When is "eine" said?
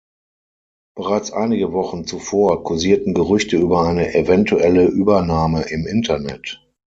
3.83-4.15